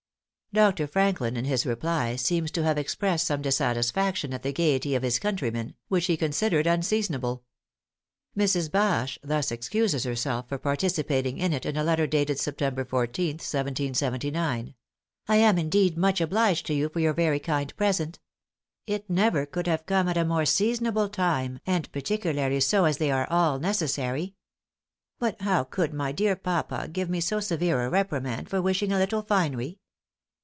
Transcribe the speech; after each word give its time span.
Dr. 0.53 0.85
Franklin 0.85 1.37
in 1.37 1.45
his 1.45 1.65
reply 1.65 2.17
seems 2.17 2.51
to 2.51 2.63
have 2.63 2.77
expressed 2.77 3.25
some 3.25 3.41
dissatisfaction 3.41 4.33
at 4.33 4.43
the 4.43 4.51
gaiety 4.51 4.95
of 4.95 5.01
his 5.01 5.17
countrymen, 5.17 5.75
which 5.87 6.07
he 6.07 6.17
considered 6.17 6.67
unseasonable. 6.67 7.45
Mrs. 8.37 8.69
Bache 8.69 9.17
thus 9.23 9.49
excuses 9.49 10.03
herself 10.03 10.49
for 10.49 10.57
participating 10.57 11.37
in 11.37 11.53
it 11.53 11.65
in 11.65 11.77
a 11.77 11.85
letter 11.85 12.05
dated 12.05 12.37
September 12.37 12.83
14, 12.83 13.35
1779: 13.35 14.75
"I 15.29 15.35
am 15.37 15.57
indeed 15.57 15.97
much 15.97 16.19
obliged 16.19 16.65
to 16.65 16.73
you 16.73 16.89
for 16.89 16.99
your 16.99 17.13
very 17.13 17.39
kind 17.39 17.73
present. 17.77 18.19
It 18.85 19.09
never 19.09 19.45
could 19.45 19.67
have 19.67 19.85
come 19.85 20.09
at 20.09 20.17
a 20.17 20.25
more 20.25 20.45
seasonable 20.45 21.07
time, 21.07 21.61
and 21.65 21.89
particularly 21.93 22.59
so 22.59 22.83
as 22.83 22.97
they 22.97 23.09
are 23.09 23.29
all 23.29 23.57
necessary.... 23.57 24.35
But 25.17 25.39
how 25.43 25.63
could 25.63 25.93
my 25.93 26.11
dear 26.11 26.35
papa 26.35 26.89
give 26.91 27.09
me 27.09 27.21
so 27.21 27.39
severe 27.39 27.85
a 27.85 27.89
reprimand 27.89 28.49
for 28.49 28.61
wishing 28.61 28.91
a 28.91 28.97
little 28.97 29.21
finery. 29.21 29.77